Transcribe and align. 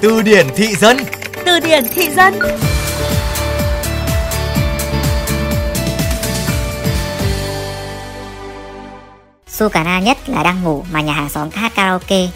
Từ 0.00 0.22
điển 0.22 0.46
thị 0.56 0.74
dân 0.74 0.96
Từ 1.46 1.60
điển 1.60 1.84
thị 1.94 2.10
dân 2.10 2.38
Su 9.60 9.68
cả 9.68 9.84
na 9.84 10.00
nhất 10.00 10.18
là 10.26 10.42
đang 10.42 10.62
ngủ 10.62 10.84
mà 10.92 11.00
nhà 11.00 11.12
hàng 11.12 11.28
xóm 11.28 11.50
hát 11.50 11.72
karaoke. 11.74 12.28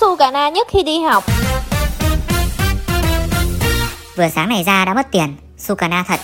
Su 0.00 0.16
cả 0.16 0.30
na 0.30 0.48
nhất 0.48 0.66
khi 0.70 0.82
đi 0.82 1.00
học. 1.00 1.24
Vừa 4.16 4.28
sáng 4.34 4.48
này 4.48 4.64
ra 4.64 4.84
đã 4.84 4.94
mất 4.94 5.06
tiền, 5.10 5.36
Su 5.58 5.74
cả 5.74 5.88
na 5.88 6.04
thật. 6.08 6.20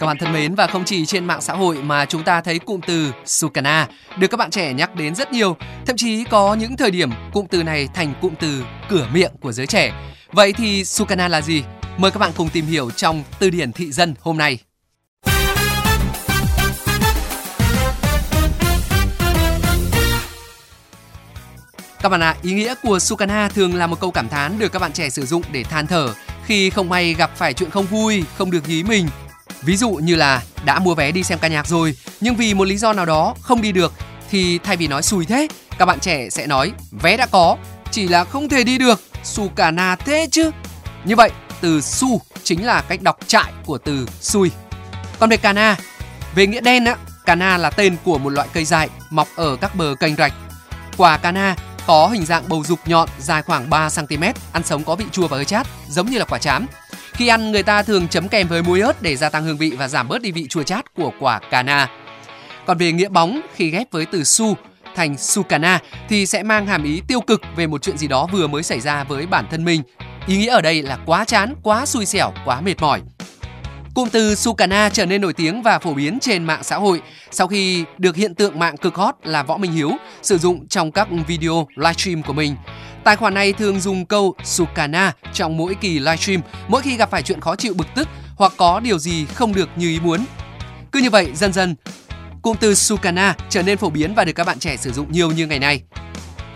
Các 0.00 0.06
bạn 0.06 0.18
thân 0.18 0.32
mến 0.32 0.54
và 0.54 0.66
không 0.66 0.84
chỉ 0.84 1.06
trên 1.06 1.24
mạng 1.24 1.40
xã 1.40 1.52
hội 1.52 1.82
mà 1.82 2.04
chúng 2.04 2.22
ta 2.22 2.40
thấy 2.40 2.58
cụm 2.58 2.80
từ 2.86 3.12
Sukana 3.26 3.88
được 4.18 4.26
các 4.30 4.36
bạn 4.36 4.50
trẻ 4.50 4.72
nhắc 4.72 4.94
đến 4.94 5.14
rất 5.14 5.32
nhiều, 5.32 5.56
thậm 5.86 5.96
chí 5.96 6.24
có 6.24 6.54
những 6.54 6.76
thời 6.76 6.90
điểm 6.90 7.10
cụm 7.32 7.46
từ 7.46 7.62
này 7.62 7.88
thành 7.94 8.14
cụm 8.20 8.34
từ 8.40 8.64
cửa 8.88 9.06
miệng 9.12 9.32
của 9.40 9.52
giới 9.52 9.66
trẻ. 9.66 9.92
Vậy 10.32 10.52
thì 10.52 10.84
Sukana 10.84 11.28
là 11.28 11.40
gì? 11.40 11.62
Mời 11.96 12.10
các 12.10 12.18
bạn 12.18 12.30
cùng 12.36 12.48
tìm 12.48 12.66
hiểu 12.66 12.90
trong 12.90 13.22
từ 13.38 13.50
điển 13.50 13.72
thị 13.72 13.92
dân 13.92 14.14
hôm 14.20 14.38
nay. 14.38 14.58
Các 22.02 22.08
bạn 22.08 22.22
ạ, 22.22 22.30
à, 22.30 22.36
ý 22.42 22.52
nghĩa 22.52 22.74
của 22.82 22.98
Sukana 22.98 23.48
thường 23.48 23.74
là 23.74 23.86
một 23.86 24.00
câu 24.00 24.10
cảm 24.10 24.28
thán 24.28 24.58
được 24.58 24.72
các 24.72 24.78
bạn 24.78 24.92
trẻ 24.92 25.10
sử 25.10 25.26
dụng 25.26 25.42
để 25.52 25.64
than 25.64 25.86
thở 25.86 26.14
khi 26.44 26.70
không 26.70 26.88
may 26.88 27.14
gặp 27.14 27.30
phải 27.36 27.54
chuyện 27.54 27.70
không 27.70 27.86
vui, 27.86 28.24
không 28.38 28.50
được 28.50 28.66
ý 28.66 28.82
mình. 28.82 29.08
Ví 29.62 29.76
dụ 29.76 29.90
như 29.90 30.16
là 30.16 30.42
đã 30.64 30.78
mua 30.78 30.94
vé 30.94 31.12
đi 31.12 31.22
xem 31.22 31.38
ca 31.38 31.48
nhạc 31.48 31.66
rồi, 31.66 31.96
nhưng 32.20 32.36
vì 32.36 32.54
một 32.54 32.64
lý 32.64 32.76
do 32.76 32.92
nào 32.92 33.06
đó 33.06 33.34
không 33.40 33.62
đi 33.62 33.72
được 33.72 33.92
thì 34.30 34.58
thay 34.58 34.76
vì 34.76 34.88
nói 34.88 35.02
xùi 35.02 35.26
thế, 35.26 35.48
các 35.78 35.86
bạn 35.86 36.00
trẻ 36.00 36.30
sẽ 36.30 36.46
nói 36.46 36.72
vé 37.02 37.16
đã 37.16 37.26
có, 37.26 37.56
chỉ 37.90 38.08
là 38.08 38.24
không 38.24 38.48
thể 38.48 38.64
đi 38.64 38.78
được, 38.78 39.00
Sukana 39.24 39.96
thế 39.96 40.28
chứ. 40.30 40.50
Như 41.04 41.16
vậy, 41.16 41.30
từ 41.60 41.80
su 41.80 42.20
chính 42.42 42.66
là 42.66 42.80
cách 42.80 43.02
đọc 43.02 43.18
trại 43.26 43.52
của 43.66 43.78
từ 43.78 44.08
xui. 44.20 44.50
Còn 45.18 45.30
về 45.30 45.36
cana, 45.36 45.76
về 46.34 46.46
nghĩa 46.46 46.60
đen 46.60 46.84
á, 46.84 46.96
cana 47.26 47.58
là 47.58 47.70
tên 47.70 47.96
của 48.04 48.18
một 48.18 48.30
loại 48.30 48.48
cây 48.52 48.64
dại 48.64 48.88
mọc 49.10 49.28
ở 49.36 49.56
các 49.56 49.74
bờ 49.74 49.94
kênh 50.00 50.16
rạch. 50.16 50.32
Quả 50.96 51.16
cana 51.16 51.56
có 51.90 52.08
hình 52.08 52.24
dạng 52.24 52.48
bầu 52.48 52.64
dục 52.64 52.78
nhọn 52.86 53.08
dài 53.18 53.42
khoảng 53.42 53.70
3 53.70 53.88
cm, 53.96 54.22
ăn 54.52 54.62
sống 54.64 54.84
có 54.84 54.96
vị 54.96 55.04
chua 55.12 55.28
và 55.28 55.36
hơi 55.36 55.44
chát, 55.44 55.66
giống 55.88 56.10
như 56.10 56.18
là 56.18 56.24
quả 56.24 56.38
chám. 56.38 56.66
Khi 57.12 57.28
ăn 57.28 57.52
người 57.52 57.62
ta 57.62 57.82
thường 57.82 58.08
chấm 58.08 58.28
kèm 58.28 58.48
với 58.48 58.62
muối 58.62 58.80
ớt 58.80 59.02
để 59.02 59.16
gia 59.16 59.28
tăng 59.28 59.44
hương 59.44 59.56
vị 59.56 59.70
và 59.70 59.88
giảm 59.88 60.08
bớt 60.08 60.22
đi 60.22 60.32
vị 60.32 60.46
chua 60.48 60.62
chát 60.62 60.94
của 60.94 61.12
quả 61.20 61.40
cana. 61.50 61.88
Còn 62.66 62.78
về 62.78 62.92
nghĩa 62.92 63.08
bóng 63.08 63.40
khi 63.54 63.70
ghép 63.70 63.92
với 63.92 64.06
từ 64.06 64.24
su 64.24 64.56
thành 64.96 65.16
sukana 65.16 65.78
thì 66.08 66.26
sẽ 66.26 66.42
mang 66.42 66.66
hàm 66.66 66.84
ý 66.84 67.02
tiêu 67.08 67.20
cực 67.20 67.40
về 67.56 67.66
một 67.66 67.82
chuyện 67.82 67.98
gì 67.98 68.08
đó 68.08 68.26
vừa 68.32 68.46
mới 68.46 68.62
xảy 68.62 68.80
ra 68.80 69.04
với 69.04 69.26
bản 69.26 69.46
thân 69.50 69.64
mình 69.64 69.82
Ý 70.26 70.36
nghĩa 70.36 70.50
ở 70.50 70.60
đây 70.60 70.82
là 70.82 70.98
quá 71.06 71.24
chán, 71.24 71.54
quá 71.62 71.86
xui 71.86 72.06
xẻo, 72.06 72.32
quá 72.44 72.60
mệt 72.60 72.80
mỏi. 72.80 73.02
Cụm 73.94 74.08
từ 74.08 74.34
Sukana 74.34 74.88
trở 74.88 75.06
nên 75.06 75.20
nổi 75.20 75.32
tiếng 75.32 75.62
và 75.62 75.78
phổ 75.78 75.94
biến 75.94 76.18
trên 76.20 76.44
mạng 76.44 76.62
xã 76.62 76.76
hội 76.76 77.02
sau 77.30 77.46
khi 77.46 77.84
được 77.98 78.16
hiện 78.16 78.34
tượng 78.34 78.58
mạng 78.58 78.76
cực 78.76 78.94
hot 78.94 79.14
là 79.24 79.42
Võ 79.42 79.56
Minh 79.56 79.72
Hiếu 79.72 79.90
sử 80.22 80.38
dụng 80.38 80.68
trong 80.68 80.92
các 80.92 81.08
video 81.26 81.68
livestream 81.76 82.22
của 82.22 82.32
mình. 82.32 82.56
Tài 83.04 83.16
khoản 83.16 83.34
này 83.34 83.52
thường 83.52 83.80
dùng 83.80 84.06
câu 84.06 84.34
Sukana 84.44 85.12
trong 85.32 85.56
mỗi 85.56 85.74
kỳ 85.74 85.98
livestream 85.98 86.40
mỗi 86.68 86.82
khi 86.82 86.96
gặp 86.96 87.10
phải 87.10 87.22
chuyện 87.22 87.40
khó 87.40 87.56
chịu 87.56 87.74
bực 87.74 87.86
tức 87.94 88.08
hoặc 88.36 88.52
có 88.56 88.80
điều 88.80 88.98
gì 88.98 89.26
không 89.34 89.54
được 89.54 89.68
như 89.76 89.88
ý 89.88 90.00
muốn. 90.00 90.24
Cứ 90.92 91.00
như 91.00 91.10
vậy 91.10 91.30
dần 91.34 91.52
dần 91.52 91.74
cụm 92.42 92.56
từ 92.60 92.74
Sukana 92.74 93.36
trở 93.48 93.62
nên 93.62 93.78
phổ 93.78 93.90
biến 93.90 94.14
và 94.14 94.24
được 94.24 94.32
các 94.32 94.46
bạn 94.46 94.58
trẻ 94.58 94.76
sử 94.76 94.92
dụng 94.92 95.12
nhiều 95.12 95.32
như 95.32 95.46
ngày 95.46 95.58
nay. 95.58 95.82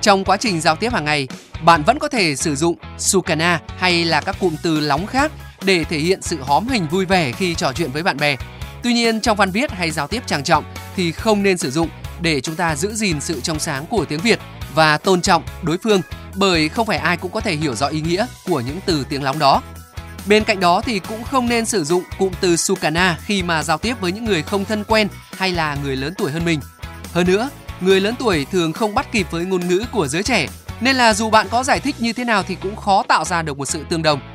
Trong 0.00 0.24
quá 0.24 0.36
trình 0.36 0.60
giao 0.60 0.76
tiếp 0.76 0.92
hàng 0.92 1.04
ngày, 1.04 1.28
bạn 1.64 1.82
vẫn 1.82 1.98
có 1.98 2.08
thể 2.08 2.36
sử 2.36 2.56
dụng 2.56 2.76
sukana 2.98 3.60
hay 3.78 4.04
là 4.04 4.20
các 4.20 4.36
cụm 4.40 4.56
từ 4.62 4.80
lóng 4.80 5.06
khác 5.06 5.32
để 5.64 5.84
thể 5.84 5.98
hiện 5.98 6.22
sự 6.22 6.42
hóm 6.42 6.68
hình 6.68 6.86
vui 6.90 7.04
vẻ 7.04 7.32
khi 7.32 7.54
trò 7.54 7.72
chuyện 7.72 7.90
với 7.92 8.02
bạn 8.02 8.16
bè. 8.16 8.36
Tuy 8.82 8.92
nhiên 8.92 9.20
trong 9.20 9.36
văn 9.36 9.50
viết 9.50 9.70
hay 9.70 9.90
giao 9.90 10.06
tiếp 10.06 10.22
trang 10.26 10.44
trọng 10.44 10.64
thì 10.96 11.12
không 11.12 11.42
nên 11.42 11.58
sử 11.58 11.70
dụng 11.70 11.88
để 12.20 12.40
chúng 12.40 12.56
ta 12.56 12.76
giữ 12.76 12.94
gìn 12.94 13.20
sự 13.20 13.40
trong 13.40 13.58
sáng 13.58 13.86
của 13.86 14.04
tiếng 14.04 14.20
Việt 14.20 14.38
và 14.74 14.98
tôn 14.98 15.20
trọng 15.20 15.42
đối 15.62 15.78
phương 15.78 16.00
bởi 16.34 16.68
không 16.68 16.86
phải 16.86 16.98
ai 16.98 17.16
cũng 17.16 17.32
có 17.32 17.40
thể 17.40 17.56
hiểu 17.56 17.74
rõ 17.74 17.86
ý 17.86 18.00
nghĩa 18.00 18.26
của 18.46 18.60
những 18.60 18.80
từ 18.86 19.06
tiếng 19.08 19.22
lóng 19.22 19.38
đó. 19.38 19.62
Bên 20.26 20.44
cạnh 20.44 20.60
đó 20.60 20.80
thì 20.80 20.98
cũng 20.98 21.24
không 21.24 21.48
nên 21.48 21.64
sử 21.64 21.84
dụng 21.84 22.02
cụm 22.18 22.32
từ 22.40 22.56
sukana 22.56 23.18
khi 23.24 23.42
mà 23.42 23.62
giao 23.62 23.78
tiếp 23.78 23.94
với 24.00 24.12
những 24.12 24.24
người 24.24 24.42
không 24.42 24.64
thân 24.64 24.84
quen 24.84 25.08
hay 25.36 25.52
là 25.52 25.76
người 25.84 25.96
lớn 25.96 26.14
tuổi 26.18 26.32
hơn 26.32 26.44
mình. 26.44 26.60
Hơn 27.12 27.26
nữa, 27.26 27.50
người 27.80 28.00
lớn 28.00 28.14
tuổi 28.18 28.46
thường 28.52 28.72
không 28.72 28.94
bắt 28.94 29.12
kịp 29.12 29.26
với 29.30 29.44
ngôn 29.44 29.68
ngữ 29.68 29.84
của 29.92 30.08
giới 30.08 30.22
trẻ 30.22 30.46
nên 30.80 30.96
là 30.96 31.14
dù 31.14 31.30
bạn 31.30 31.46
có 31.50 31.62
giải 31.62 31.80
thích 31.80 31.96
như 31.98 32.12
thế 32.12 32.24
nào 32.24 32.42
thì 32.42 32.56
cũng 32.62 32.76
khó 32.76 33.02
tạo 33.08 33.24
ra 33.24 33.42
được 33.42 33.58
một 33.58 33.66
sự 33.66 33.84
tương 33.88 34.02
đồng. 34.02 34.33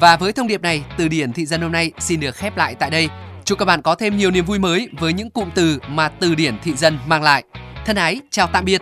Và 0.00 0.16
với 0.16 0.32
thông 0.32 0.46
điệp 0.46 0.62
này, 0.62 0.84
từ 0.96 1.08
điển 1.08 1.32
thị 1.32 1.46
dân 1.46 1.60
hôm 1.60 1.72
nay 1.72 1.92
xin 1.98 2.20
được 2.20 2.36
khép 2.36 2.56
lại 2.56 2.74
tại 2.74 2.90
đây. 2.90 3.08
Chúc 3.44 3.58
các 3.58 3.64
bạn 3.64 3.82
có 3.82 3.94
thêm 3.94 4.16
nhiều 4.16 4.30
niềm 4.30 4.44
vui 4.44 4.58
mới 4.58 4.88
với 4.98 5.12
những 5.12 5.30
cụm 5.30 5.48
từ 5.54 5.78
mà 5.88 6.08
từ 6.08 6.34
điển 6.34 6.58
thị 6.62 6.74
dân 6.74 6.98
mang 7.06 7.22
lại. 7.22 7.44
Thân 7.86 7.96
ái, 7.96 8.20
chào 8.30 8.46
tạm 8.52 8.64
biệt. 8.64 8.80